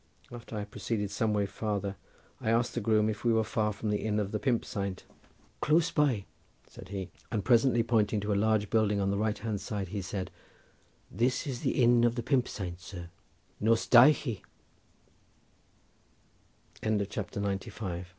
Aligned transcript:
After 0.31 0.65
proceeding 0.65 1.09
some 1.09 1.31
way 1.31 1.45
farther 1.45 1.95
I 2.39 2.49
asked 2.49 2.73
the 2.73 2.81
groom 2.81 3.07
if 3.07 3.23
we 3.23 3.31
were 3.31 3.43
far 3.43 3.71
from 3.71 3.91
the 3.91 3.99
inn 4.01 4.19
of 4.19 4.31
the 4.31 4.39
"Pump 4.39 4.65
Saint." 4.65 5.03
"Close 5.61 5.91
by," 5.91 6.25
said 6.65 6.89
he, 6.89 7.11
and 7.31 7.45
presently 7.45 7.83
pointing 7.83 8.19
to 8.21 8.33
a 8.33 8.33
large 8.33 8.71
building 8.71 8.99
on 8.99 9.11
the 9.11 9.17
right 9.19 9.37
hand 9.37 9.61
side 9.61 9.89
he 9.89 10.01
said: 10.01 10.31
"This 11.11 11.45
is 11.45 11.61
the 11.61 11.83
inn 11.83 12.03
of 12.03 12.15
the 12.15 12.23
'Pump 12.23 12.47
Saint,' 12.47 12.79
sir. 12.81 13.11
Nos 13.59 13.85
Da'chi!" 13.85 14.41